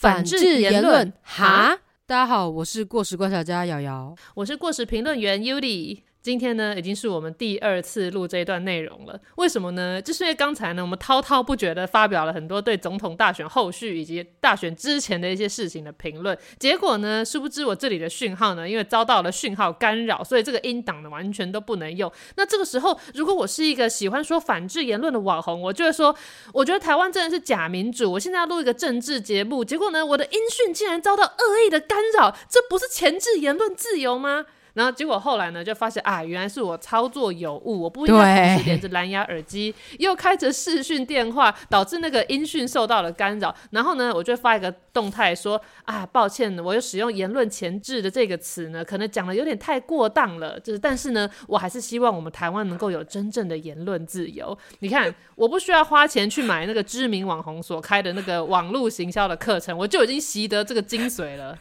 [0.00, 1.76] 反制言论哈。
[2.06, 6.02] 大家好，我是过时观察家瑶瑶，我是过时评论员 Yuli。
[6.20, 9.18] 今天呢，已经是我们第二次录这一段内容了。
[9.36, 10.02] 为什么呢？
[10.02, 16.36] 就是因为刚才呢，我们滔滔不绝的发表了很多对总统大选后续以及大选之前的一些事情的评论。
[16.58, 22.12] 结果呢，殊不知我这里的讯号呢，因为遭到了讯号干扰，所以这个音档呢完全都不能用。
[22.36, 26.14] 那这个时候，如果我是一个喜欢说反制言论的网红，我就会说，
[26.52, 28.12] 我觉得台湾真的是假民主。
[28.12, 34.44] 我现在要录一个政治节目，结果呢，我的音讯竟然遭到恶意的干扰，这不是前置言论自由吗？
[34.78, 43.52] 然后结果后来呢，就发现啊，原来是我操作有误，我不应该同时连着蓝牙耳机，又开着视讯电话，导致那个音讯受到了干扰。
[43.72, 50.60] 然后呢，我就发一个动态说啊，抱歉，我又使用言论前置的这个词呢，可能讲的有点太过当了。
[50.60, 54.56] 就是，但是呢，我还是希望我们台湾能够有真正的言论自由。
[54.78, 61.58] 你看，我不需要花钱去买那个知名网红所开的那个网络行销的课程，我就已经习得这个精髓了。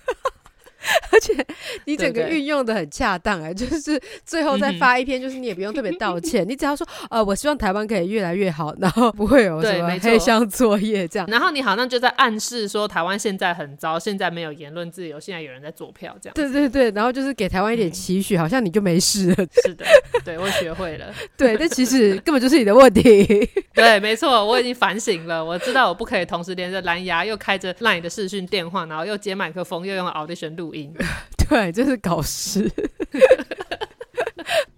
[1.17, 1.33] 而且
[1.85, 11.27] 你整个运用的很恰当哎，就是最后再发一篇，就是你也不用特别道歉，你只要说呃，我希望台湾可以越来越好，然后不会有什么黑箱作业这样。
[11.27, 16.33] 然后你好像就在暗示说台湾现在很糟，现在没有言论自由，现在有人在做票这样。
[16.35, 19.35] 对对对，然后就是给台湾一点期许，好像你就没事了。
[19.65, 19.85] 是的，
[20.23, 21.11] 对我学会了。
[21.35, 23.25] 对，但其实根本就是你的问题。
[23.73, 30.93] 对，没错，我已经反省了，我知道我不可以同时连着蓝牙，又开着 LINE 的视讯电话，然后又接麦克风，又用 Audition 录音。
[31.49, 32.71] 对，就是搞事。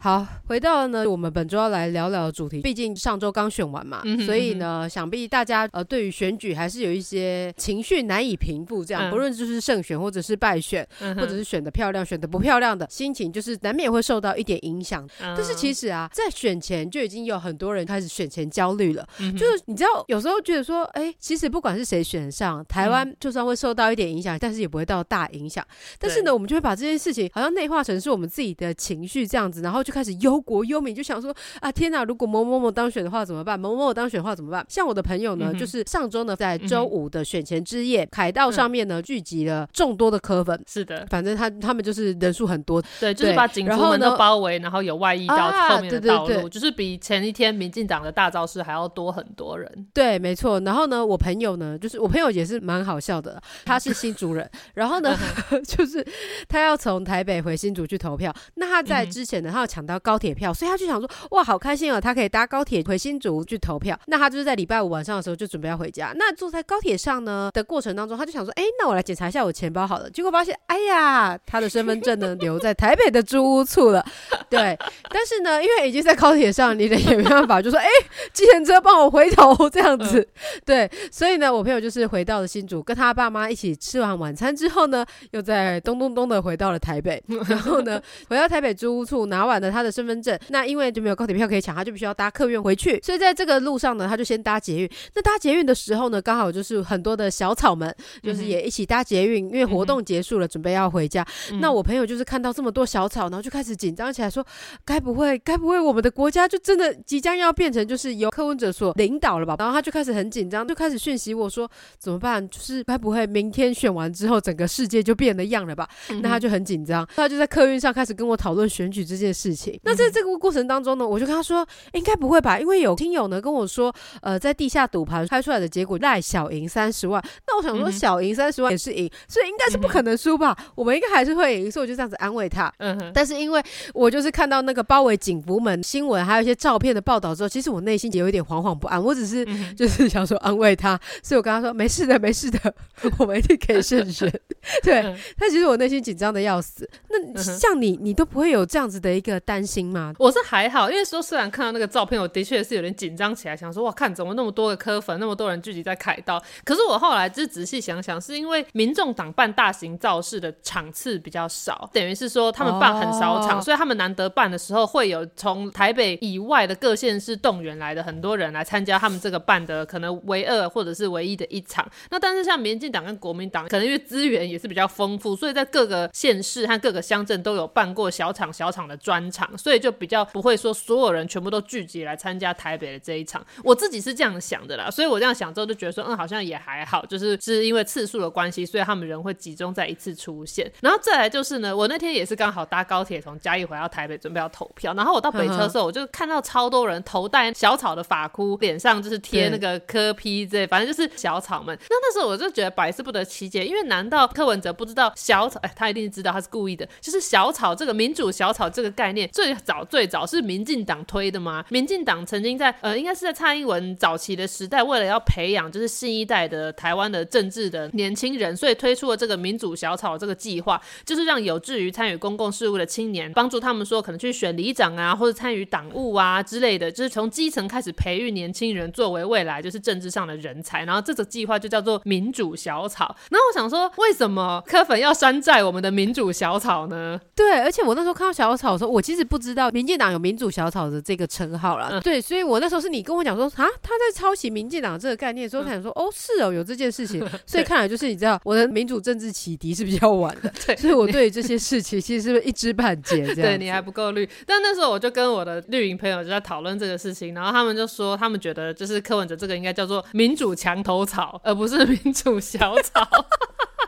[0.02, 2.62] 好，回到呢，我们本周要来聊聊的主题。
[2.62, 8.84] 毕竟上周刚选完嘛，所以呢，想必大家呃对于选举还是有一些情绪难以平复。
[8.86, 15.06] 这样，不论就是胜选或者是败选，或者是选的漂亮、选的不漂亮的心情，就是难免会受到一点影响。
[15.20, 19.06] 但是其实啊，在选前就已经有很多人开始选前焦虑了。
[19.38, 25.62] 就是你知道，有时候觉得说，哎，其实不管是谁选上，台湾就算会受到一点影响，但是也不会到大影响。
[26.00, 32.04] 但是呢，我们就会把这件事情好像内化成是我们自己的情绪这样子，然后就开始忧国忧民，就想说啊，天哪！
[32.04, 33.60] 如果某某某当选的话怎么办？
[33.60, 34.64] 某某某当选的话怎么办？
[34.70, 40.64] 像我的朋友呢，就是上周呢，在周五的选前之夜，凯道上面呢，聚集了众多的科粉。
[40.68, 49.88] 是的，反正他他们就是人数很多，对，就是把警服们都包围，然后有外溢到后面的道路，就是比前一天民进党的大造势还要多很多人。
[49.92, 50.60] 对，没错。
[50.60, 55.18] 然后呢，我朋友呢，就是我朋友也是蛮好笑的，他是新竹人， 然后呢，
[55.66, 56.06] 就是
[56.48, 60.20] 他要从台北回新竹去投票，那他在之前呢，他要抢到高。
[60.20, 63.98] 铁票，所以他就想说，哇，好开心哦，他可以搭高铁回新竹去投票。
[64.08, 66.12] 那他就是在礼拜五晚上的时候就准备要回家。
[66.18, 70.10] 那坐在高铁上呢的过程当中，他就想说，哎，那我来检查一下我钱包好了。
[70.10, 74.06] 结果发现，哎呀，他的身份证呢留在台北的租屋处了。
[74.50, 74.78] 对，
[75.10, 77.88] 但是呢，因为已经在高铁上，你的也没办法，就说，哎，
[78.34, 80.28] 计程车帮我回头这样子。
[80.66, 87.24] 对，所以呢，我朋友就是回到了新竹，跟他爸妈一起吃完晚餐之后呢，又在咚咚咚的回到了台北。
[87.48, 90.10] 然后呢，回到台北租屋处拿完了他的身。
[90.10, 93.00] 份证，那因为就没有高铁票可以抢，他就必须要搭客运回去。
[93.04, 94.90] 所以在这个路上呢，他就先搭捷运。
[95.14, 101.24] 那搭捷运的时候呢，刚好就是很多的小草们，就是也一起搭捷运，因为活动结束了，准备要回家。
[101.62, 104.44] 那我朋友就是看到这么多小草，然后就开始紧张起来，说：
[104.84, 109.56] 该不会，该不会我们的国家就真的即将要变成就是由柯文哲所领导了吧？
[109.60, 111.70] 然后他就开始很紧张，就开始讯息我说：
[112.00, 112.50] 怎么办？
[112.50, 115.88] 就是该不会明天选完之后，整个世界就变了样了吧？
[116.24, 119.59] 那他就很紧张，他就在客运上开始跟我讨论选举这件事情。
[119.84, 132.72] 那在这个过程当中呢，我就跟他说，应该不会吧，因为有听友呢跟我说，呃，在地下赌盘开出来的结果赖小赢三十万，那我想说小赢三十万也是赢，所以应该是不可能输吧，我们应该还是会赢，所以我就这样子安慰他。
[132.78, 133.62] 嗯哼，但是因为
[133.94, 142.74] 我就是看到那个包围警服们新闻，还有一些照片的报道之后，其实我内心也有一点惶惶不安，我只是就是想说安慰他，所以我跟他说没事的，没事的，
[143.18, 144.32] 我们一定可以胜选。
[144.84, 145.02] 对，
[145.38, 146.90] 但其实我内心紧张的要死。
[147.10, 150.14] 那像你，你都不会有这样子的一个担心吗？
[150.20, 156.42] 我是还好，因为说虽然看到那个照片，我的确是有点紧张起来，想说哇，看怎么那么多的科粉，那么多人聚集在凯道。
[156.64, 171.90] 可是我后来就仔细想想，是因为民众党办大型造势的场次比较少，等于是说他们办很少场，所以他们难得办的时候，会有从台北以外的各县市动员来的很多人来参加他们这个办的可能唯二或者是唯一的一场。
[172.12, 179.40] 那但是像民进党跟国民党，可能因为资源也是比较丰富，所以在各个县市和各个乡镇都有办过小场小场的专场。
[179.40, 183.42] 场，所以就比较不会说所有人全部都聚集来参加台北的这一场。
[183.64, 190.70] 我自己是这样想的啦，所以我这样想之后就觉得说，嗯，好像也还好，就是是因为次数的关系，所以他们人会集中在一次出现。
[190.82, 194.94] 然后再来就是呢，我那天也是刚好搭高铁从嘉义回到台北，准备要投票。
[194.94, 201.78] 然后我到北车的时候，我就看到超多人头戴小草的发箍，脸上就是贴那个科批这，反正就是小草们。
[201.90, 205.60] 那那时候我就觉得百思不得其解，因为难道柯文哲不知道小草？
[205.64, 206.88] 哎，他一定知道，他是故意的。
[207.02, 211.66] 就是小草这个民主小草这个概念，最早最早是民进党推的吗？
[211.68, 230.86] 民进党曾经在呃，应该是在蔡英文早期的时代，为了要培养就是新一代的台湾的政治的年轻人，所以推出了这个民主小草这个计划，就是让有志于参与公共事务的青年，帮助他们说可能去选里长啊，或者参与党务啊之类的，就是从基层开始培育年轻人作为未来就是政治上的人才。
[230.86, 233.14] 然后这个计划就叫做民主小草。
[233.32, 234.29] 那我想说，为什么
[234.66, 237.20] 柯粉要山寨我们的民主小草呢？
[237.36, 242.00] 对，而且我那时候看到小草的时候，我其实不知道民进党有民主小草的这个称号了。
[242.02, 247.20] 对，所以我那时候是你跟我讲说啊，他在抄袭民进党这个概念的时候，才想说哦，是哦，有这件事情。
[247.46, 250.52] 所以看来就是你知道，我的民主政治启迪是比较晚的。
[250.66, 253.24] 对，所以我对这些事情其实是一知半解。
[253.36, 254.28] 这样，对你还不够绿。
[254.46, 263.08] 但那时候我就跟我的绿营朋友就在讨论这个事情，然后他们就说，他们觉得就是柯文哲这个应该叫做民主墙头草，而不是民主小草。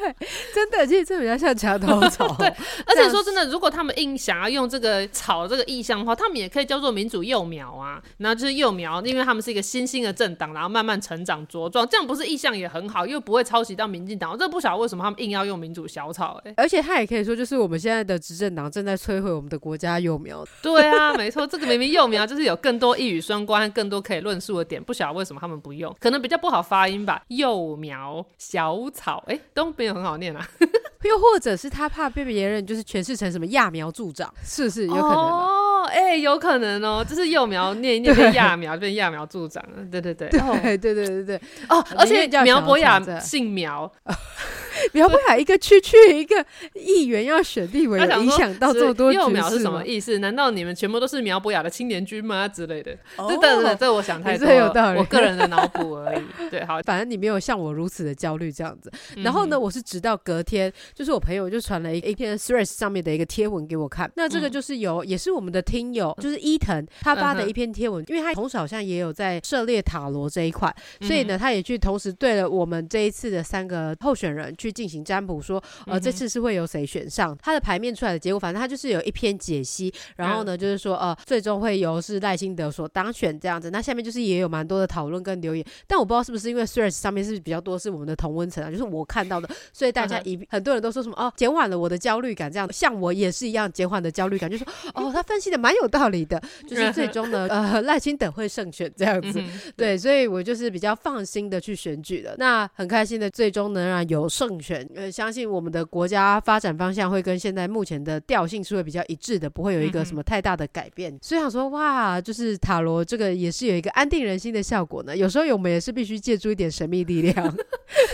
[0.00, 2.26] 对， 真的，其实这比较像墙头草。
[2.38, 2.46] 对，
[2.86, 8.02] 而且说真的，如果他们硬想要用这个草这个意象的话，他们也可以叫做民主幼苗啊。
[8.18, 14.30] 然后就是幼苗，因为他们是一个新兴的政党，然后慢慢成长茁壮，这样不是意象也很好，又不会抄袭到民进党。
[14.32, 16.40] 我真的不晓得为什么他们硬要用民主小草。
[16.44, 20.44] 哎，而且他也可以说，就是我们现在的执政党正在摧毁我们的国家幼苗。
[20.62, 27.22] 对啊，没错，这个明明幼苗就是有更多一语双关、更多可以论述的点，不晓得为什么他们不用，可能比较不好发音吧。
[27.28, 30.46] 幼苗小草，哎，都没有很好念啊。
[31.04, 35.14] 又或者是他怕被别人就是诠释成什么揠苗助长，是不是有可能？
[35.14, 39.84] 哦，哎，有可能哦，就是幼苗念一 念变揠苗，变揠苗助长了。
[39.92, 43.90] 对对对，对对对对对哦，而且苗博雅姓苗。
[44.92, 46.44] 苗博雅一个区区一个
[46.74, 50.18] 议员要选立委，影响到这么多幼苗是什么意思？
[50.18, 52.46] 难道你们全部都是苗博雅的青年军吗？
[52.48, 52.96] 之类的？
[53.16, 56.50] 这、这、这，我想太多，有道理，我个人的脑补而已。
[56.50, 58.90] 对，好，反正你没有像我如此的焦虑这样子。
[59.16, 64.10] 然后呢，我是直到隔天，就是我朋友就传了一一篇 Threads 上面的一个贴文给我看。
[64.16, 74.54] 那这个就是有，也是我们的听友，就是伊藤他发的一篇贴文，因为他同时好像也有在涉猎塔罗这一块，所以呢，他也去同时对了我们这一次的三个候选人。
[74.64, 83.70] 去进行占卜，说呃这次是会有谁选上，他的牌面出来的结果，反正他就是有一篇解析，然后呢就是说呃最终会由是赖清德所当选这样子。
[83.70, 99.42] 那下面就是也有蛮多的讨论跟留言，但我不知道是不是因为 Threads 上面是比较多是我们的同温层啊，就是我看到的，所以大家一很多人都说什么哦减缓了我的焦虑感这样，像我也是一样减缓的焦虑感，就说哦他分析的蛮有道理的，就是最终呢 呃赖清德会胜选这样子，
[99.76, 104.53] 对，所以我就是比较放心的去选举的，那很开心的最终能让有胜。
[104.60, 111.16] 选呃，相信我们的国家发展方向会跟现在目前的调性是会比较一致的，不会有一个什么太大的改变。
[111.22, 115.16] 所以想说，哇，就是塔罗这个也是有一个安定人心的效果呢。
[115.16, 117.56] 有时候我们也是必须借助一点神秘力量。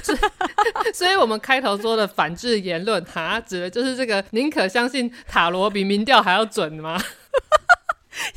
[0.95, 7.01] 所以， 我们开头说的反制言论，哈，指的就是这个，宁可相信塔罗比民调还要准吗？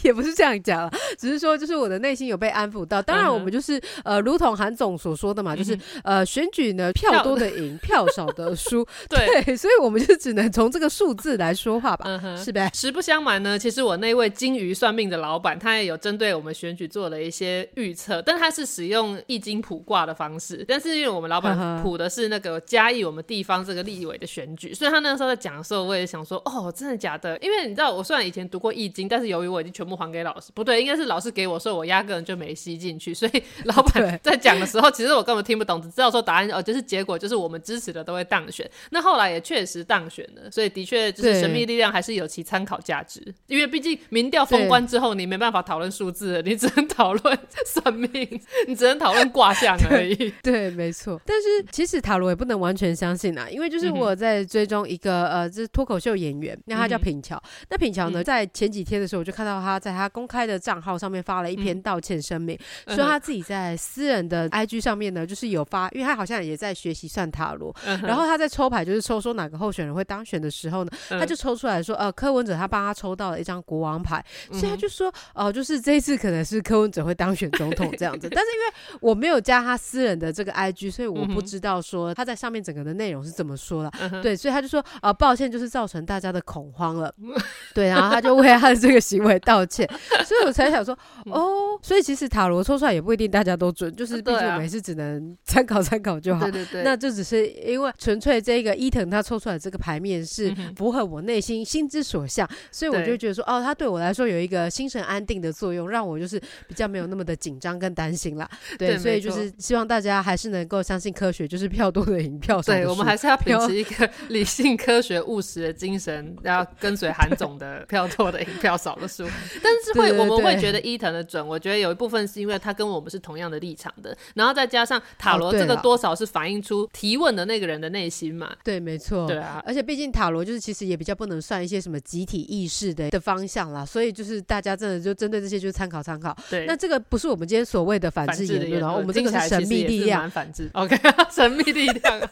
[0.02, 3.02] 也不是这样讲了，只是说就是我的内心有被安抚到。
[3.02, 8.86] 当然，我们就是呃，如同韩总所说的嘛，就是呃，选举呢票多的赢，票少的输。
[9.10, 12.70] 对，所以我们就只能从这个数字来说话吧，嗯是呗？
[12.74, 20.64] 实不相瞒呢，其实我那位金鱼算命的老板，他也有针对我们选举做了一些预测，但他是使用易经卜卦的方式。
[20.68, 27.38] 但是因为我们老板卜的是那个嘉义我们地方这个立委的选举，所以他那个时候在讲的时候，我也想说，哦，真的假的？
[27.40, 33.14] 因为你知道，我虽然以前读过易经，但是由于我已经全部还给老师，不对，应该是老师给我，所以我压根就没吸进去。
[33.14, 38.70] 所以 老板在讲的时候，其实我根本听不懂，只知道说答案哦，就是结果就是我们支持的都会当选。
[38.92, 43.22] 那后来也确实当选了，所以的确就是神秘力量还是有其参考价值。
[43.48, 50.34] 因为毕竟民调封关之后，你没办法讨论数字，你只能讨论 算命，你只能讨论卦象而已。
[50.44, 51.20] 对，没错。
[51.26, 57.42] 但是其实塔罗也不能完全相信啊，因为就是我在追踪一个呃，这脱口秀演员，那他叫品乔。
[57.70, 59.53] 那品乔呢，在前几天的时候我就看到。
[59.54, 62.58] 到他在他公开的账号上面发了一篇道歉声明，
[62.88, 87.14] 说他自己在私人的 IG 上面呢，就是有发，因为他好像也在学习算塔罗，然后他在抽牌，就是抽说哪个候选人会当选的时候呢，他就抽出来说，呃，柯文哲他帮他抽到了一张国王牌，所以他就说，哦，就是这一次可能是柯文哲会当选总统这样子， 但是因为我没有加他私人的这个 IG，所以我不知道说他在上面整个的内容是怎么说的，对，所以他就说，呃，抱歉，就是造成大家的恐慌了，
[87.74, 89.88] 对，然后他就为他的这个行为道歉，
[90.26, 108.50] 所以我才想说，哦，所以其实塔罗抽出来也不一定大家都准，就是毕竟我们是只能参考参考就好，对对对，那就只是因为纯粹这个伊藤他抽出来这个牌面是符合我内心心之所向，所以我就觉得说，哦，他对我来说有一个心神安定的作用，让我就是比较没有那么的紧张跟担心啦。
[108.78, 119.26] 对，所以就是希望大家还是能够相信科学，就是票多的赢，票少对，我们还是要秉持一个理性、科学、务实的精神，要跟随韩总的票多的赢，票少的输。
[119.62, 128.56] 但是会我们会觉得伊藤的准，我觉得有一部分是因为他跟我们是同样的立场的，然后再加上塔罗这个多少是反映出提问的那个人的内心嘛。
[128.64, 129.28] 对，没错。
[129.28, 136.36] 对啊，而且毕竟塔罗就是其实也比较不能算一些什么集体意识的的方向啦，所以就是大家真的就针对这些就参考参考。
[136.50, 140.70] 对，那这个不是我们今天所谓的反制言论啊，我们这个是神秘力量，反制。
[140.74, 140.98] OK，
[141.32, 142.30] 神秘力量。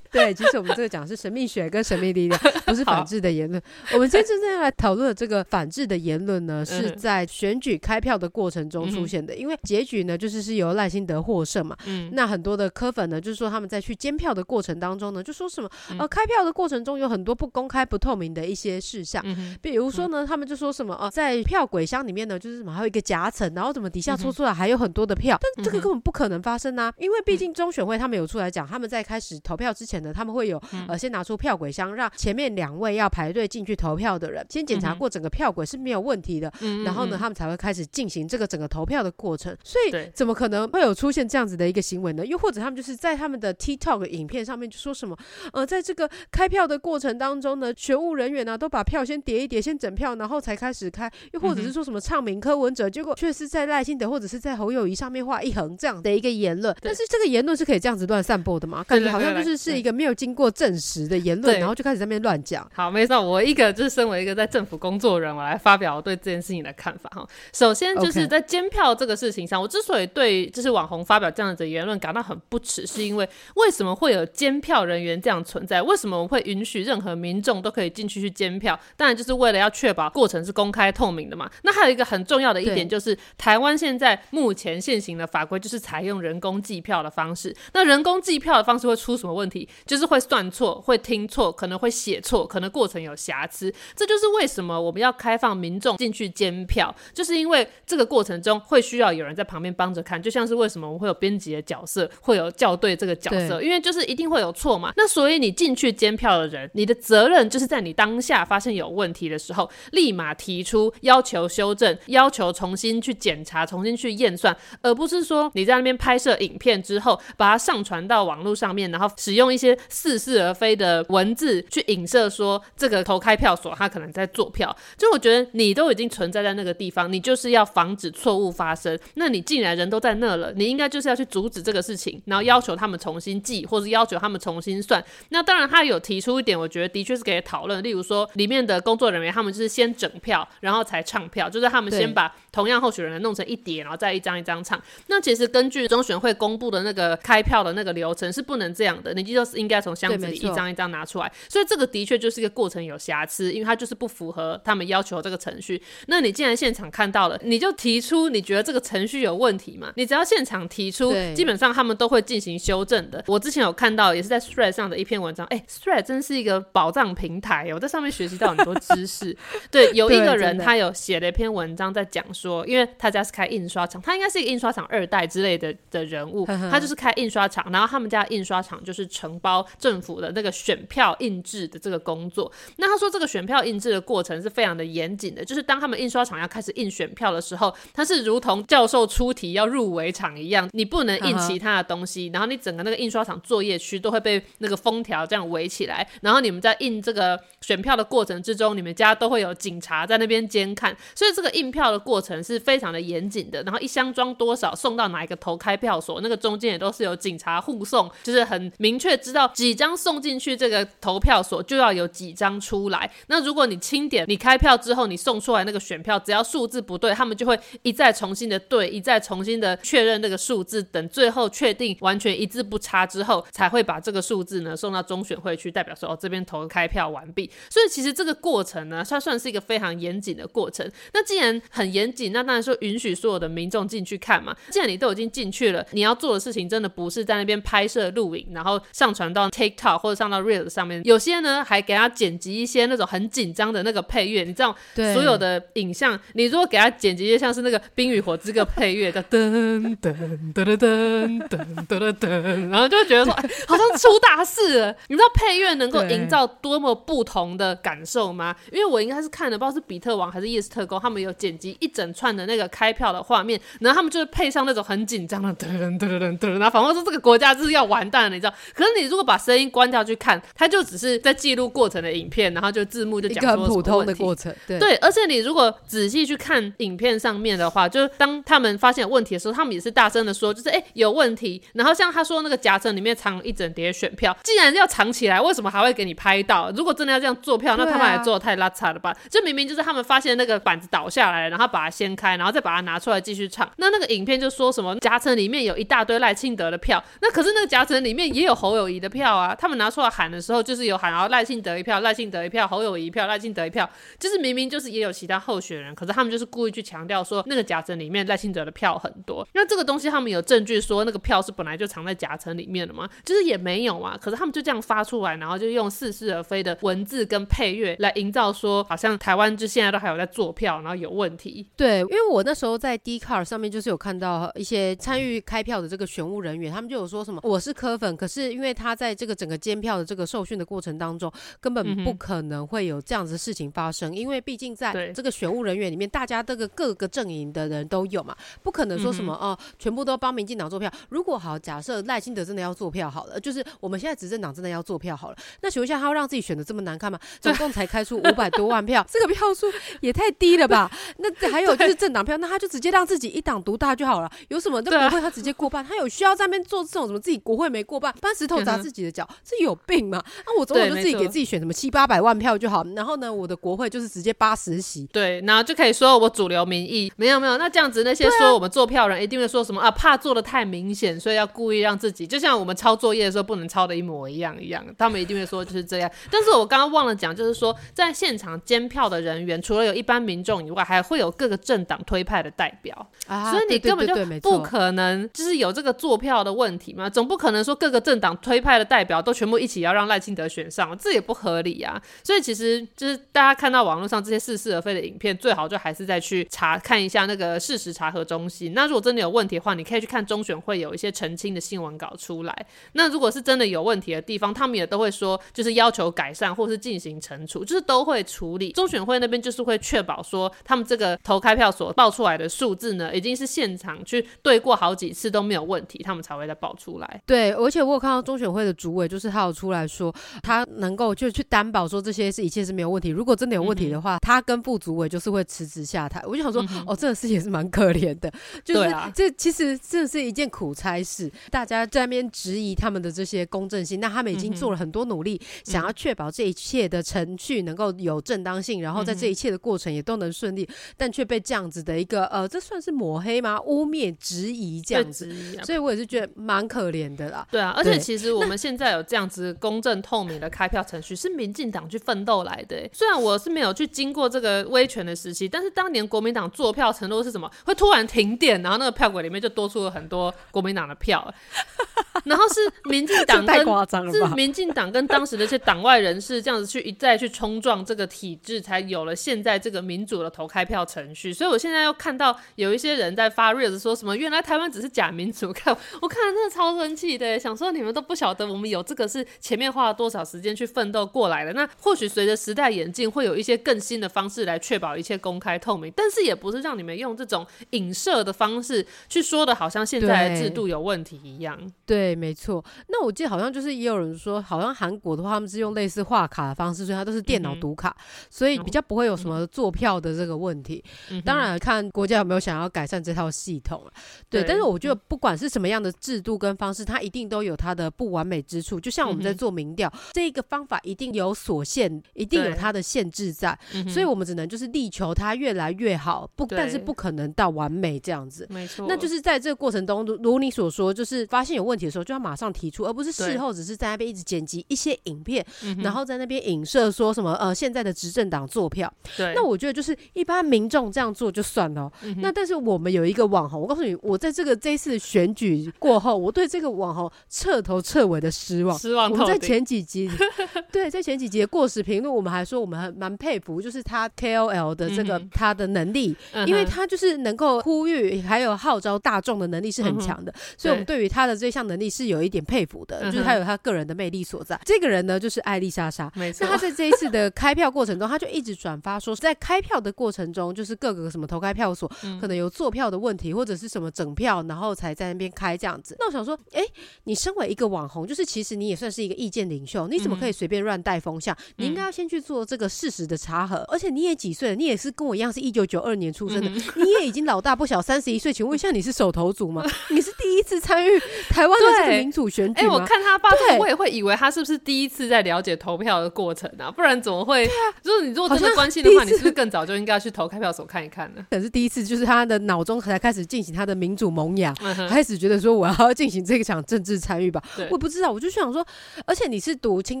[0.14, 3.60] 对，其实我们这个讲是神秘学跟神秘力量，不是反制的言论。
[3.94, 9.34] 我们今天真正要来讨论的这个反制的言论呢，是在选举开票的过程中出现的。
[9.34, 11.74] 因为结局呢，就是是由赖清德获胜嘛。
[11.86, 12.10] 嗯。
[12.12, 19.22] 那很多的科粉呢，就是说他们在去监票的过程当中呢，就说什么呃，开票的过程中有很多不公开、不透明的一些事项。
[19.24, 19.56] 嗯。
[19.62, 26.92] 比如说呢，他们就说什么呃，在票轨箱里面呢，就是什么还有一个夹层，然后怎么底下抽出来还有很多的票，但这个根本不可能发生啊！
[26.98, 30.60] 因为毕竟中选会他们有出来讲，他们在开始投票之前呢，他们会有。
[30.88, 36.52] 呃，先拿出票轨箱，让前面两位要排队进去投票的人先检查过整个票轨是没有问题的，
[36.84, 39.56] 然后呢，他们才会开始进行这个整个投票的过程。
[39.62, 42.24] 所以，怎么可能会有出现这样子的一个行为呢？
[42.24, 45.16] 又或者他们就是在他们的 TikTok 影片上面就说什么，
[45.52, 51.10] 呃，在这个开票的过程当中呢，选务人员呢都把票先叠一叠，先整票，然后才开始开。
[51.32, 56.74] 又或者是说什么唱名柯文哲，结果却是在赖清德或者是在侯友谊上面画一横这样的一个言论。
[56.80, 58.84] 但是这个言论是可以这样子乱散播的吗？
[58.88, 60.72] 感觉好像就是是一个没有经过证。
[60.82, 62.68] 实的言论，然后就开始在那边乱讲。
[62.74, 67.24] 好，没错，我一个就是身为一个在政府工作人，我来发表我对这件事情的看法哈。
[67.52, 75.80] 首先就是在监票这个事情上，我之所以对就是网红发表这样子的言论感到很不耻，是因为为什么会有监票人员这样存在？
[75.82, 78.78] 为什么我会允许任何民众都可以进去去监票？
[78.96, 81.50] 当然就是为了要确保过程是公开透明的嘛。
[81.62, 87.54] 那还有一个很重要的一点就是，台湾现在目前现行的法规就是采用人工计票的方式。
[87.74, 89.68] 那人工计票的方式会出什么问题？
[89.86, 90.80] 就是会算错。
[90.80, 104.92] 会听错，可能会写错，可能过程有瑕疵，这就是为什么我们要开放民众进去监票，就是因为这个过程中会需要有人在旁边帮着看，就像是为什么我们会有编辑的角色，会有校对这个角色，因为就是一定会有错嘛。
[104.96, 120.42] 那所以你进去监票的人，你的责任就是在你当下发现有问题的时候，立马提出要求修正，要求重新去检查，重新去验算，而不是说你在那边拍摄影片之后，把它上传到网络上面，然后使用一些似是。
[120.42, 120.72] 而非。
[120.72, 127.50] 的文字去影射说这个投开票所他可能在做票，就我觉得你都已经存在在那个地方，你就是。
[127.50, 128.98] 要防止错误发生。
[129.16, 131.10] 那你既然人都在那了，你应该就是。
[131.10, 135.04] 要去阻止这个事情，然后要求他们重新记，或者要求他们重新算。
[135.28, 137.22] 那当然他有提出一点，我觉得的确是。
[137.22, 139.68] 可以讨论，例如说里面的工作人员他们就是。
[139.68, 141.68] 先整票，然后才唱票，就是。
[141.68, 144.80] 他们先把同样候选人弄成一叠，然后再一张一张唱。
[145.08, 148.40] 那其实根据中选会公布的那个开票的那个流程是。
[148.42, 150.62] 不能这样的，你就是应该从箱子里一张。
[150.72, 155.82] 一张拿出来，所以这个的确就是一个过程有瑕疵，因为它就是不符合他们要求这个程序。
[156.06, 159.92] 那你既然现场看到了，你就提出你觉得这个程序有问题嘛？
[159.96, 163.22] 你只要现场提出，基本上他们都会进行修正的。
[163.26, 169.36] 我之前有看到，也是在 Thread 上的一篇文章，哎，Thread 真是一个宝藏平台，我在上面学习到很多知识。
[169.70, 180.50] 对，有一个人他有写了一篇文章在讲说，因为他家是开印刷厂，他应该是一个印刷厂二代之类的的人物，他就是开印刷厂，然后他们家印刷厂就是承包政府的那个。
[180.62, 213.10] 选票印制的这个工作，那他说这个选票印制的过程是非常的严谨的，就是当他们印刷厂要开始印选票的时候，它是如同教授出题要入围场一样，你不能印其他的东西，然后你整个那个印刷厂作业区都会被那个封条这样围起来，然后你们在印这个选票的过程之中，你们家都会有警察在那边监看，所以这个印票的过程是非常的严谨的，然后一箱装多少送到哪一个投开票所，那个中间也都是有警察护送，就是很明确知知道几张送进去这个投票所，就要有几张出来。
[213.28, 227.50] 那如果你清点，你开票之后，你送出来那个选票，只要数字不对，他们就会一再重新的对，一再重新的确认那个数字，等最后确定完全一字不差之后，才会把这个数字呢送到中选会去，代表说哦这边投开票完毕。
[227.70, 230.90] 所以其实这个过程呢，它算是一个非常严谨的过程。
[231.14, 234.56] 那既然很严谨，那当然说允许所有的民众进去看嘛。
[234.70, 241.02] 既然你都已经进去了，你要做的事情真的不是在那边拍摄录影，然后上传到 TikTok 或者上到 Reels 上面。
[241.04, 249.52] 有些呢还给他剪辑一些那种很紧张的那个配乐，你知道，所有的影像，你如果给他剪辑一些像是那个《冰与火之歌》配乐的噔
[250.00, 250.14] 噔
[250.52, 254.96] 噔噔噔噔噔噔，然后就觉得说，哎，好像出大事了。
[255.08, 258.54] 你知道配乐能够营造多么不同的感受吗？
[258.70, 268.54] 因为我应该是看的，不知道是比特王还是夜视特工，他们有剪辑一整串的那个开票的画面，然后他们就是配上那种很紧张的噔噔噔噔噔，然后仿佛说这个国家就是要完蛋了，你知道？
[268.74, 274.96] 可是你如果把声音关掉去看，它就只是在记录过程的影片，然后就字幕就讲说普通的过程，对。
[275.02, 281.60] 而且你如果仔细去看影片上面的话，就是当他们发现问题的时候，他们也是大声的说，就是哎有问题。
[281.74, 286.70] 然后像他说那个夹层里面藏一整叠选票，既然要藏起来，为什么还会给你拍到？
[286.70, 289.14] 如果真的要这样做票，那他们还做的太拉差了吧？
[289.28, 293.70] 这明明就是他们发现那个板子倒下来，然后把它掀开，然后再把它拿出来继续唱。
[293.76, 299.54] 那那个影片就说什么夹层里面有一大堆赖清德的票，那可是那个夹层里面也有侯友谊的票啊。
[299.54, 309.46] 他们拿出来喊的时候，就是有喊然后赖信德一票，赖信德一票，侯友谊一票，赖信德一票，就是明明就是也有其他候选人，可是他们就是故意去强调说那个夹层里面赖信德的票很多。
[309.52, 313.08] 那这个东西他们有证据说那个票是本来就藏在夹层里面的吗？
[313.24, 314.16] 就是也没有啊。
[314.20, 321.66] 可是他们就这样发出来，然后就用似是而非的文字跟配乐来营造说，好像台湾就现在都还有在做票，然后有问题。
[321.76, 340.92] 对，因为我那时候在 d c a r 上面就是有看到一些参与开票的这个选务人员，他们就有说什么我是科粉，可是因为他在这个整个监票的这个受训的过程当中，根本不可能会有这样子的事情发生，因为毕竟在这个选务人员里面，大家这个各个阵营的人都有嘛，不可能说什么哦，全部都帮民进党做票。
[341.08, 347.18] 如果好，假设赖清德真的要做票好了，就是我们现在执政党真的要做票好了，那请问一下，他要让自己选的这么难看吗？
[347.40, 349.66] 总共才开出五百多万票， 这个票数
[350.00, 350.90] 也太低了吧？
[351.18, 354.82] 那还有就是政党票，那他就直接让自己一党独大就好了，有什么？
[354.82, 360.22] 都不会他直接过半，他有需要在那边做这种什么自己国会没过半，搬石头砸自己的脚，这有病吗？
[360.46, 369.90] 那我总统就自己给自己选什么七八百万票就好，然后呢，我的国会就是直接八十席，对，然后就可以说我主流民意没有没有，那这样子那些说我们做票人一定会说什么啊？
[369.90, 376.10] 怕做的太明显，所以要故意让自己就像我们抄作业的时候不能抄的一模一样一样，他们一定会说就是这样。
[376.30, 392.00] 但是我刚刚忘了讲，就是说在现场监票的人员，除了有一般民众以外，还会有各个政党推派的代表啊，所以你根本就不可能就是有这个做票的问题嘛，总不可能说各个政党推派的代表都全部一起要让赖清德选上，这也不合理啊。
[392.22, 398.72] 所以其实就是大家看到网络上这些似是而非的影片，最好就还是再去查看一下那个事实查核中心。
[398.74, 402.66] 那如果真的有问题的话，你可以去看中选会有一些澄清的新闻稿出来。
[402.92, 408.72] 那如果是真的有问题的地方，他们也都会说，就是要求改善或是进行惩处，就是都会处理。
[408.72, 417.22] 中选会那边就是会确保说，他们这个投开票所报出来的数字呢，已经是现场去对过好几次都没有问题，他们才会再报出来。
[417.26, 423.08] 对，而且我有看到中选会的主委，就是他有出来说，他能够就去担保说这些是一切是没有问题。
[423.08, 426.22] 如果真的有问题的话，他跟副主委就是会辞职下台。
[426.26, 428.32] 我就想说，哦，这个事情也是蛮可怜的，
[428.64, 431.30] 就是这其实这是一件苦差事。
[431.50, 443.60] 大家在那边质疑他们的这些公正性，那他们已经做了很多努力，想要确保这一切的程序能够有正当性，然后在这一切的过程也都能顺利，但却被这样子的一个呃，这算是抹黑吗？
[443.62, 445.28] 污蔑、质疑这样子，
[445.64, 447.46] 所以我也是觉得蛮可怜的啦。
[447.50, 452.88] 对啊，而且其实我们现在有这样子公正透明的开票程序，是民进党去奋斗来的。
[452.92, 457.50] 虽然我是没有去经过这个威权的时期，但是当年国民党做票承诺是什么？
[457.64, 461.32] 会突然停电，然后那个票轨里面就多出了很多国民党的票，
[462.24, 471.32] 然后是民进党太夸张了是民进党跟当时的一些党外人士这样子去一再去冲撞这个体制，才有了现在这个民主的投开票程序。
[471.32, 481.52] 所以我现在又看到有一些人在发 reels 说什么，原来台湾只是假民主，看我看了真的超生气的，想说你们都不晓得我们有这个是前面花了多少时间去奋斗过来的。
[481.52, 491.58] 那或许随着时代演进，会有一些更新的方式来确保一切公开透明，但是也不是让你们用这种影射的方式去说的，好像现在的制度有问题一样。
[491.84, 492.64] 对，没错。
[492.88, 497.94] 那我记得好像就是也有人说，好像韩国的话，他们是用类似画卡的方式，所以它都是电脑读卡，
[498.30, 500.82] 所以比较不会有什么坐票的这个问题。
[501.24, 503.92] 当然看国家有没有想要改善这套系统了。
[504.30, 508.21] 对，但是我觉得不管是什么样的制度跟方式，它一定都有它的不完。
[508.22, 508.78] 完美之处。
[508.78, 513.58] 就像我们在做民调，这个方法一定有所限，一定有它的限制在，
[513.88, 518.46] 所以我们只能就是力求它越来越好，不，但是不可能到完美这样子。
[518.48, 525.44] 没错，那就是在这个过程中，如如你所说，就是发现有问题的时候，就要马上提出，而不是事后只是在那边一直剪辑一些影片，
[525.82, 528.92] 然后在那边影射说什么呃现在的执政党做票。
[529.16, 538.78] 对，那我觉得就是一般民众这样做就算了那但是我们有一个网红，我告诉你，我在这个这一次选举过后，我对这个网红彻头彻尾的失望。
[538.78, 539.38] 失望我们在。
[539.42, 540.08] 前几集，
[540.70, 554.58] 对，在前几集的过时评论，我们还说我们很蛮佩服，就是他 KOL 的这个、嗯他的能力，嗯因为他就是能够呼吁还有号召大众的能力是很强的，所以我们对于他的这项能力是有一点佩服的，嗯就是他有他个人的魅力所在。
[554.64, 556.10] 这个人呢，就是艾丽莎莎。
[556.14, 565.96] 没错那他，在这一次的开票过程中，他就一直转发说，在开票的过程中，就是各个什么投开票所、嗯可能有坐票的问题，或者是什么整票，然后才在那边开这样子。
[565.98, 566.62] 那我想说，哎、
[567.04, 571.36] 你身为一个网红，就是其实你也算是一个意见领袖，你怎么可以随便乱带风向？
[571.56, 573.56] 你应该要先去做这个事实的查核。
[573.68, 574.54] 而且你也几岁了？
[574.54, 578.32] 你也是跟我一样是一九九二年出生的，嗯 你也已经老大不小，三十一岁。
[578.32, 579.62] 请问一下，你是手头族吗？
[579.90, 582.74] 你是第一次参与台湾的这个民主选哎、举吗？
[582.74, 586.70] 我看他发我也会以为他是不是第一次在了解投票的过程啊？
[586.70, 587.46] 不然怎么会？
[587.82, 591.26] 就是你如果真的关心的话，你是不是更早就应该去投开票所看一看呢？
[591.30, 597.42] 可能是第一次，就是他的脑中才开始进行他的民主萌芽，嗯，开始觉得说我要进行这一场政治参与吧。
[597.56, 598.66] 对我不知道，我就想说，
[599.06, 600.00] 而且你是读清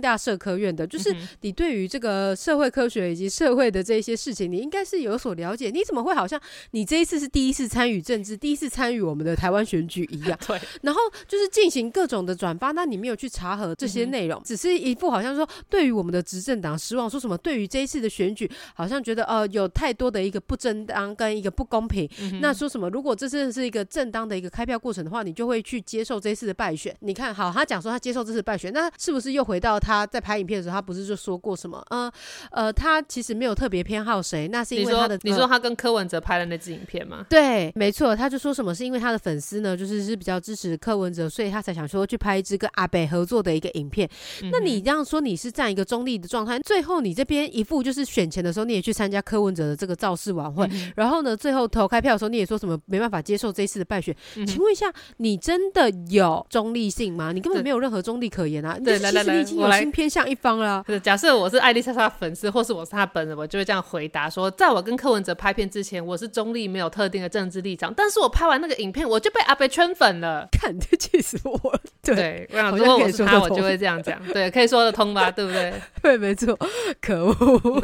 [0.00, 5.70] 大社科院的，就是你对于这个社会科学以及社会的这些事情，你应该是有所了解。
[5.70, 10.38] 你怎么会好像你这一次是第一次参与政治，第一次参与我们的台湾选举一样？
[10.48, 22.08] 对，然后就是进行各种的转发，那你没有去查核这些内容，只是一副好像说对于我们的执政党失望，说什么对于这一次的选举，好像觉得呃有太多的一个不正当跟一个不公平。
[22.40, 26.94] 那说什么如果这次是一个正当的一个开票过程的话，你就会去接受这一次的败选。
[27.00, 31.82] 你看好他讲说他接受这次败选，那是不是又回到他在拍影片的时候，他不是就说过什么？
[31.88, 32.12] 呃
[32.50, 37.24] 呃，他其实没有特别偏好谁，那是因为他的呃你说他跟柯文哲拍的那支影片吗？
[37.30, 44.08] 对，没错，他就说什么是因为他的粉丝呢，就是是比较支持柯文哲，所以他才想说去拍一支跟阿北合作的一个影片。
[44.50, 54.14] 那你这样说，你是占一个中立的状态，最后你这边一副就是选前的时候，你也去参加柯文哲的这个造势晚会，然后呢，最后投开票的时候，你也说什么没办法接受这一次的败选。
[54.36, 57.32] 嗯请问一下，你真的有中立性吗？
[57.32, 58.76] 你根本对没有任何中立可言啊！
[58.84, 67.92] 对来来来你已经有心偏向一方了假设我是艾丽莎莎粉丝，或是我是她本人，我就会这样回答说，在我跟柯文哲拍片之前，我是中立，没有特定的政治立场。
[67.94, 70.46] 但是我拍完那个影片，我就被阿北圈粉了。
[70.52, 71.80] 看，这气死我了！
[72.02, 74.20] 对对，我想好如果我是他，我就会这样讲。
[74.32, 75.30] 对，可以说得通吧？
[75.30, 75.72] 对不对？
[76.02, 76.58] 对，没错，
[77.00, 77.34] 可恶。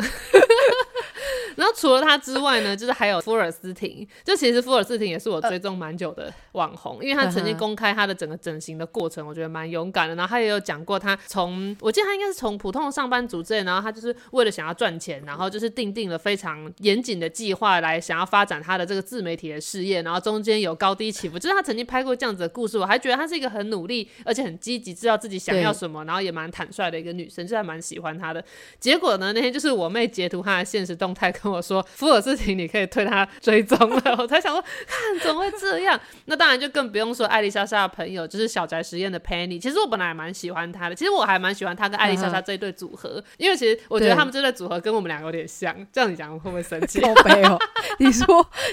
[1.59, 4.07] 然后除了他之外呢，就是还有福尔斯汀。
[4.25, 10.15] 就其实福尔斯汀也是我追踪蛮久的网红，因为他曾经公开他的整个整形的过程，我觉得蛮勇敢的。
[10.15, 21.37] 然后他也有讲过，他从我记得他应该是从普通的上班族之类，然后他就是为了想要赚钱，然后就是定定了非常严谨的计划来想要发展他的这个自媒体的事业，然后中间有高低起伏。
[21.39, 28.45] 就是他曾经拍过这样子的故事，我还觉得他是一个很努力而且很积极，知道自己想要什么，然后也蛮坦率的一个女生，就还蛮喜欢她的。
[28.79, 35.99] 结果呢，那天就是我妹截图他的现实动态跟我说，福尔斯汀你可以推他追踪了，我才想说， 看怎么会这样？
[36.27, 39.61] 那当然就更不用说艾丽莎莎的朋友，就是小宅实验的 Penny。
[39.61, 45.75] 其实我本来还蛮喜欢他的，其实我还蛮喜欢他跟艾丽莎莎这一对组合，因为其实我觉得他们这对组合跟我们两个有点像。
[45.93, 47.01] 这样你讲会不会生气？
[47.01, 47.59] 高杯哦，
[47.99, 48.27] 你说，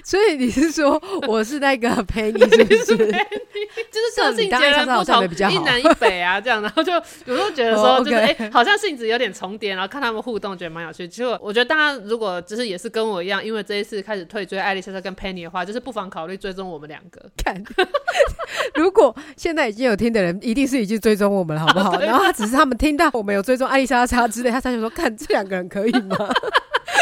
[0.03, 3.11] 所以你是说我是那个陪你，是不是？
[3.91, 6.91] 就是个性截然不同一南一北啊，这样，然后就
[7.25, 11.07] 有时候觉得 说，哦就是哎、好像性质有点重叠，然后看他们互动，觉得蛮有趣。
[11.07, 17.21] 结果我觉得大家如果就是也是跟我一样，因为这一次开始退追艾丽莎莎跟 Penny 的话，就是不妨考虑追踪我们两个。
[17.37, 17.55] 看，
[18.75, 21.99] 如果现在已经有听的人，一定是已经追踪我们了，好不好？
[22.01, 26.15] 然后他只是他们听到我们有追踪艾丽莎莎之类，他才想说，看这两个人可以吗？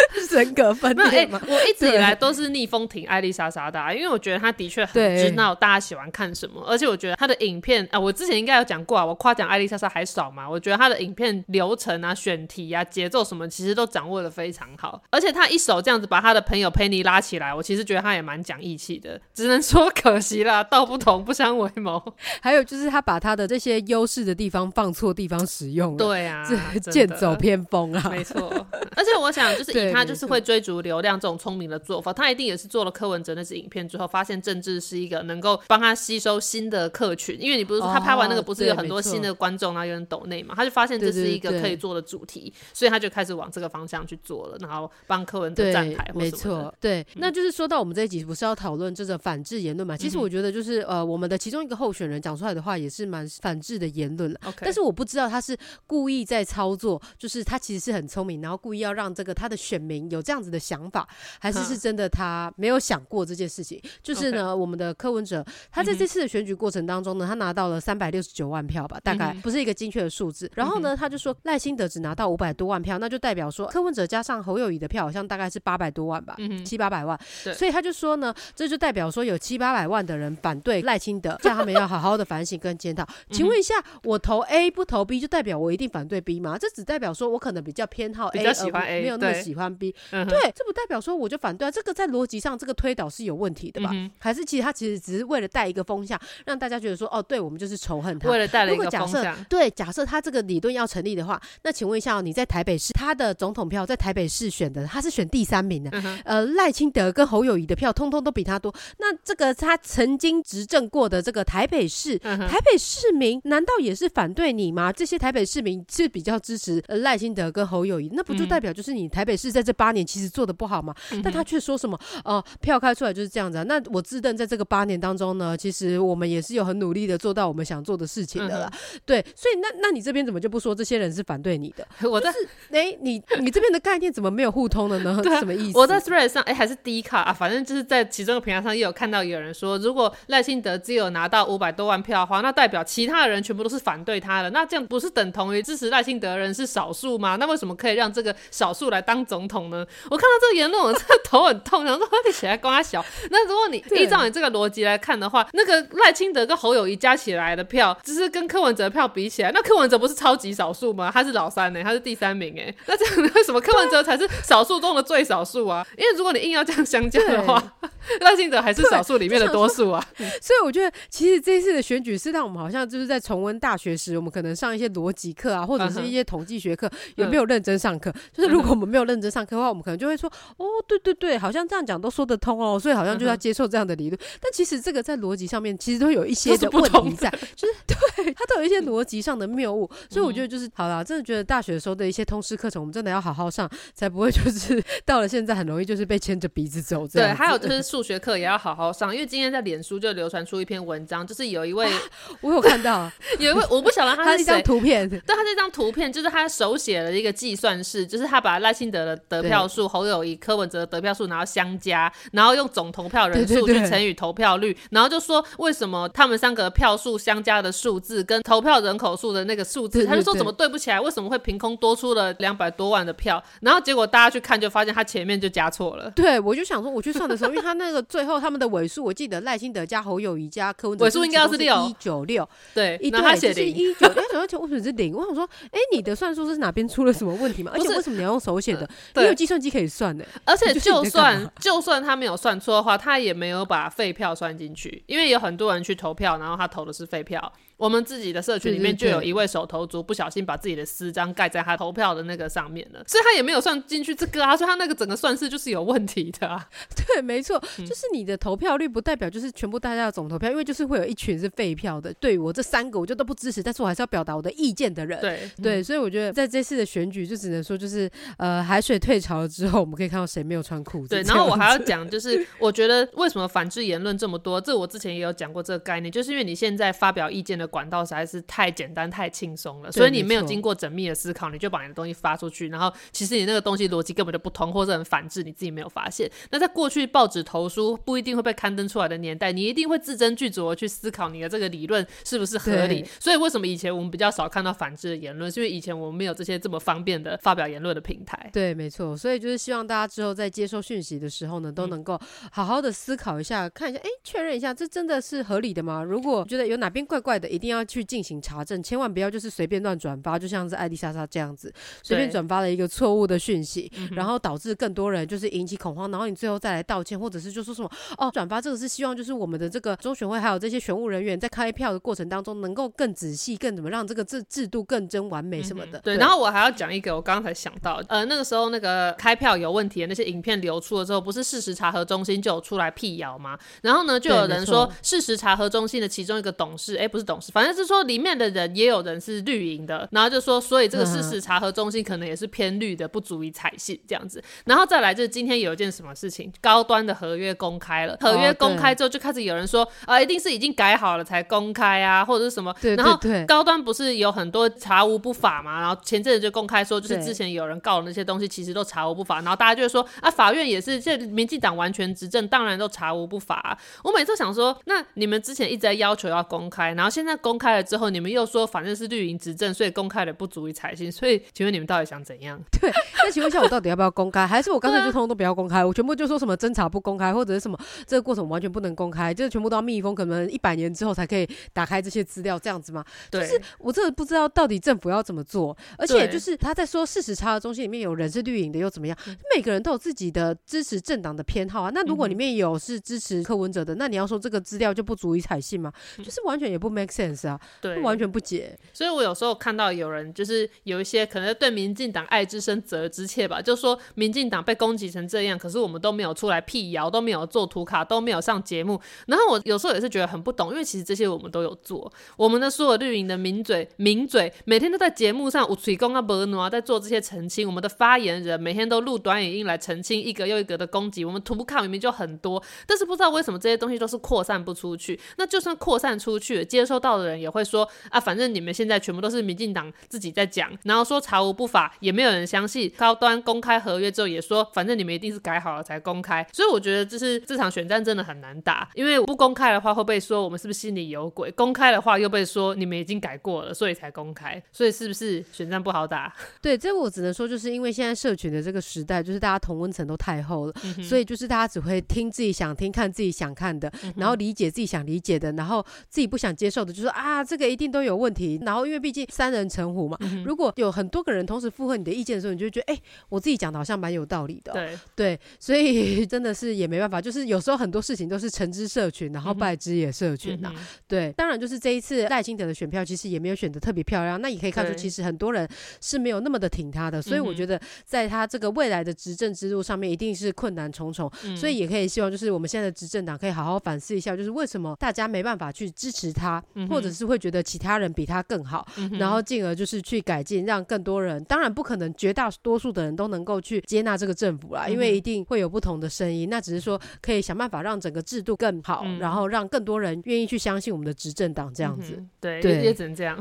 [0.32, 1.42] 人格分裂吗？
[1.48, 22.02] 我一直以来都是逆风挺艾丽莎莎的、啊，因为我觉得她的确很对知道大家喜欢看什么，而且我觉得她的影片啊，我之前应该有讲过啊，我夸奖艾丽莎莎还少嘛，我觉得她的影片流程啊、选题啊、节奏什么，其实都掌握的非常好，而且她一手这样子把她的朋友佩妮拉起来，我其实觉得她也蛮讲义气的，只能说可惜啦，道不同不相为谋。
[22.42, 26.44] 还有就是她把她的这些优势的地方放错地方使用了，对啊，
[26.82, 28.10] 这剑走偏锋啊！
[28.10, 28.50] 没错，
[28.96, 37.38] 而且我想，就是 以他就是会追逐流量这种聪明的做法，他一定也是做了柯文哲那支影片之后，发现政治是一个能够帮他吸收新的客群。
[37.40, 46.62] 因为你不是说他拍完那个哦不是有很多新的观众，然后有人抖内嘛，他就发现这是一个可以做的主题，所以他就开始往这个方向去做了，然后帮柯文哲站台，或没什么的。
[46.62, 49.96] 嗯错，对，那就是说到我们这一集不是要讨论这个反制言论嘛？
[49.98, 54.40] 其实我觉得就是呃，我们的其中一个候选人讲出来的话也是蛮反制的言论了。
[54.60, 61.08] 但是我不知道他是故意在操作，就是他其实是很聪明，然后故意要让这个他的选民有这样子的想法，
[61.40, 63.82] 还是是嗯真的他没有想过这件事情？
[64.02, 70.50] 就是呢，我们的柯文哲他在这次的选举过程当中呢，他拿到了三百六十九万票吧，大概不是一个精确的数字。
[70.56, 77.20] 然后呢，他就说赖清德只拿到五百多万票，那就代表说柯文哲加上侯友谊的票好像大概是八百多万吧，嗯七八百万。
[77.56, 83.08] 所以他就说呢，这就代表说有七八百万的人反对赖清德，叫他们要好好的反省跟检讨。
[83.30, 86.58] 请问一下，我投 A 不投 B，就代表我一定反对 B 吗？
[86.58, 89.94] 这只代表说我可能比较偏好 A，比较喜欢 A，没有那么喜欢 B。
[90.12, 91.72] 嗯对，这不代表说我就反对啊。
[91.72, 93.90] 这个在逻辑上，这个推导是有问题的吧？
[93.94, 98.30] 嗯还是其实他其实只是为了带一个风向，让大家觉得说，哦，对我们就是仇恨他。
[98.30, 108.74] 为了带了一个如果假设风向，对，假设他这个理论要成立的话，那请问一下哦，你在台北市他的总统票在台北市选的，他是选第三名的，嗯呃，赖清德跟侯友谊的票通通都比他多。
[108.98, 114.92] 那这个他曾经执政过的这个台北市，嗯台北市民难道也是反对你吗？
[114.92, 120.94] 这些台北市民是比较支持呃赖清德跟侯友谊，那不就嗯代表就是你台北市在这八年其实做的不好嘛？
[121.24, 123.64] 但他却说什么呃票开出来就是这样子啊？
[123.64, 128.72] 那我自认在这个八年当中呢，其实我们也是有很努力的做到我们想做的事情的啦。
[129.06, 131.88] 对，所以那那你这边怎么就不说这些人是反对你的？
[132.10, 132.34] 我在
[132.72, 135.22] 哎、你你这边的概念怎么没有互通的呢？
[135.40, 135.78] 什么意思？
[135.78, 147.36] 我在 Thread 上，哎、还是 D 卡啊，反正就是在其中的平台上也有看到有人说，如果赖清德只有拿到五百多万票的话，那代表其他的人全部都是反对他的，那这样不是等同于支持赖清德的人是少数吗？
[147.38, 149.84] 那为什么可以让这个少数来当总统呢？
[150.12, 153.04] 我看到这个言论，我真的头很痛，想说你起来跟他小。
[153.32, 161.10] 那如果你依照你这个逻辑来看的话，那个赖清德跟侯友谊加起来的票，只是跟柯文哲票比起来，那柯文哲不是超级少数吗？
[161.12, 165.84] 他是老三呢、他是第三名哎、那这样 为什么柯文哲才是少数中的最少数啊？
[165.98, 167.62] 因为如果你硬要这样相加的话，
[168.22, 170.06] 赖清德还是少数里面的多数啊。
[170.42, 178.14] 所以我觉得，其实这一次的选举是让我们好像就是在重温大学时，我们可能上一些逻辑课啊，或者是一些统计学课，有没有认真上课？
[178.32, 184.20] 就是如果我们没有认真上课的话，我们可能就会说，哦，对对对，好像这样讲都说得通哦，所以好像就要接受这样的理论。
[184.42, 189.90] 但其实这个在逻辑上面，其实都有一些的问不同题在，就是 对它都有一些逻辑上的谬误。
[190.10, 197.34] 所以我觉嗯得就是好啦，真的觉得大学的时候的一些通识课程，我们真的要好好上，才不会就是到了现在很容易就是被牵着鼻子走这对。
[197.34, 201.88] 还有就是数学课也要好好上，因为今天在脸书就流传出一篇文章，就是有一位
[202.42, 223.44] 我有看到， 有一位我不晓得 他是一张图片，但，他这张图片就是他手写了一个计算式，就是他把赖清德的得票数、侯友谊、柯文哲的得票数，然后相加，然后用总投票人数去乘以投票率，然后就说为什么他们三个票数相加的数字跟投票人口数的那个数字，他就说怎么对不起来，为什么会凭空多出了两百多万的票？
[223.62, 226.10] 然后结果大家去看就发现他前面就加错了。
[226.16, 235.14] 对，我就想说，我去算的时候，因为他那个最后他们的尾数，我记得赖清德加侯友谊加柯文哲尾数应该要是六一九六，对，一然后他对就是写零，一九六，而且为什么是零？
[235.14, 237.72] 我想说，哎，你的算术是哪边出了什么问题吗？
[237.74, 238.90] 而且为什么你要用手写的？
[239.16, 240.26] 你有计算机可以算的。
[240.46, 247.52] 而且就是你就就算他没有算错的话，他也没有把废票算进去，因为有很多人去投票，然后他投的是废票。
[247.78, 256.66] 我们自己的社群里面就有一位手头族不小心把自己的私章盖在他投票的那个上面了，所以他也没有算进去这个啊，所以他那个整个算式就是有问题的、啊。
[256.96, 262.14] 对，没错，嗯就是你的投票率不代表就是全部大家的总投票，因为就是会有一群是废票的。
[262.16, 265.20] 对我这三个我就都不支持，但是我还是要表达我的意见的人。
[265.20, 271.10] 对对，所以我觉得在这次的选举，就只能说就是呃，海水退潮了之后，我们可以看到谁没有穿裤子。
[271.10, 286.30] 对，然后我还要讲，就是 我觉得为什么反制言论这么多，这我之前也有讲过这个概念，就是因为你现在发表意见的管道实在是太简单、太轻松了，所以你没有经过缜密的思考，你就把你的东西发出去，然后其实你那个东西逻辑根本就不通，或者很反制，你自己没有发现。
[286.52, 293.06] 那在过去报纸投书不一定会被刊登出来的年代，你一定会字斟句酌地去思考你的这个理论是不是合理。
[293.20, 298.50] 所以为什么以前我们比较少看到反制的言论，是因为以前我们没有这些这么方便的发表言论的平台。
[298.52, 302.20] 对，没错，所以就是希望大家之后在接收讯息的时候呢，嗯都能够
[302.52, 306.04] 好好的思考一下，看一下，哎，确认一下，这真的是合理的吗？
[306.04, 326.00] 如果觉得有哪边怪怪的，一定要去进行查证，千万不要就是随便乱转发，就像是艾丽莎莎这样子，随便转发了一个错误的讯息，然后导致更多人就是引起恐慌，然后你最后再来道歉，或者是就说什么哦，转发这个是希望就是我们的这个中选会还有这些选务人员在开票的过程当中能够更仔细，更怎么让这个制制度更真完美什么的。
[326.00, 333.58] 对，然后我还要讲一个，我刚刚才想到，呃，那个时候那个开票有问题的那些影片流出了之后，不是事实查核中心就有出来辟谣吗？
[333.82, 344.44] 然后呢，就有人说事实查核中心的其中一个董事，哎，不是董事，反正是说里面的人也有人是绿营的，然后就说，所以这个事实查核中心可能也是偏绿的，不足以采信这样子。
[344.66, 355.80] 然后再来就是今天有一件什么事情，高端的合约公开了，合约哦公开之后就开始有人说，啊、一定是已经改好了才公开啊，或者是什么，对然后高端不是有很多查无不法嘛？
[355.80, 359.36] 然后前阵子就公开说，就是之前有人告的那些东西，其实都查无不法。
[359.42, 371.12] 然后大家就会说啊，法院也是，这民进党完全执政，当然都查无不法啊、我每次想说，那你们之前一直在要求要公开，然后现在公开了之后，你们又说反正是绿营执政，所以公开的不足以采信。
[371.12, 372.60] 所以请问你们到底想怎样？
[372.72, 372.92] 对，
[373.24, 374.46] 那请问一下，我到底要不要公开？
[374.46, 375.84] 还是我干脆对啊就通通都不要公开？
[375.84, 383.04] 我全部就说什么侦查不公开，或者是什么这个过程完全不能公开，就是全部都要密封，可能一百年之后才可以打开这些资料，这样子吗？
[383.32, 389.18] 就是，我真的不知道到底政府要怎么做，而且就是他在说事实查核中心里面有人是绿营的又怎么样？
[389.28, 391.92] 嗯每个人都有自己的支持政党的偏好啊。
[391.94, 395.94] 那如果里面有是支持柯文哲的，那你要说这个资料就不足以采信吗？
[396.18, 398.76] 就是完全也不 make sense 啊，嗯对，完全不解。
[398.92, 409.00] 所以我有时候看到有人就是有一些可能对民进党爱之深责之切吧，就说民进党被攻击成这样，可是我们都没有出来辟谣，都没有做图卡，都没有上节目。
[409.28, 417.68] 然后我有时候也是觉得很不懂，因为其实这些我们都有做，我们的所有绿营的名嘴、名嘴，每天都在节目上有吹公啊、伯努啊，在做这些澄清。
[417.68, 425.20] 我们的发言人每天都录短语音来澄清一个又一个的攻击，我们图卡明明就很多，但是不知道为什么这些东西都是扩散不出去。
[425.38, 432.92] 那就算扩散出去，接收到的人也会说啊，反正你们现在全部都是民进党自己在讲，然后说查无不法，也没有人相信。
[432.98, 436.46] 高端公开合约之后也说，反正你们一定是改好了才公开。
[436.52, 444.62] 所以我觉得就是这场选战真的很难打，因为不公开的话会被说我们是不是心里有鬼，公开的话又被说你们已经改过了，所以才公开。
[444.72, 446.34] 所以是不是选战不好打？
[446.62, 458.60] 对，这我只能说，就是因为现在社群的这个时代，就是大家同温层都太厚了，所以就是大家只会听自己想听、看自己想看的，然后理解自己想理解的，然后自己不想接受的，就说啊，这个一定都有问题。
[458.66, 475.68] 然后因为毕竟三人成虎嘛，嗯如果有很多个人同时附和你的意见的时候，你就会觉得，哎、我自己讲的好像蛮有道理的哦、对，对，所以 真的是也没办法，就是有时候很多事情都是成之社群，然后败之也社群呐、嗯对，当然就是这一次赖清德的选票其实也没有选的特别漂亮，那也可以看出其实很多人
[476.02, 481.56] 是没有那么的挺他的，所以我觉得在他这个未来的执政之路上面一定是困难重重，嗯。
[481.58, 488.88] 所以也可以希望就是我们现在的执政党可以好好反思一下，就是为什么大家没办法去支持他，嗯或者是会觉得其他人比他更好，
[489.20, 496.48] 然后进而就是去改进，让更多人，当然不可能绝大多数的人都能够去接纳这个政府啦，因嗯为一定会有不同的声音。
[496.50, 502.14] 那只是说可以想办法让整个制度更好，嗯然后让更多人愿意去相信我们的执政党这样子。
[502.18, 503.38] 嗯对，也只能这样。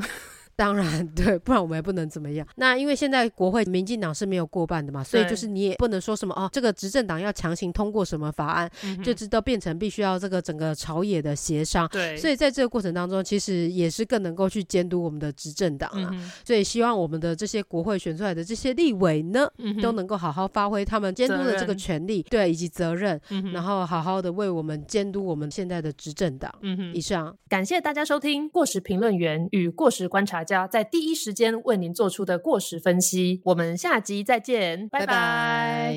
[0.62, 2.46] 当然， 对，不然我们也不能怎么样。
[2.54, 11.88] 那因为现在国会民进党是没有过半的嘛，所以就是你也不能说什么哦，这个执政党要强行通过什么法案，嗯就知道变成必须要这个整个朝野的协商。
[11.88, 16.10] 对，所以在这个过程当中，其实也是更能够去监督我们的执政党啊。
[16.12, 26.52] 嗯所以希望我们的这些国会选出来的这些立委呢，嗯都能够好好发挥他们监督的这个权利，对，以及责任，嗯然后好好的为我们监督我们现在的执政党。
[26.60, 33.40] 嗯哼以上，感谢大家收听过时评论员与过时观察家在第一时间为您做出的过时分析。
[33.44, 35.94] 我们下集再见，拜拜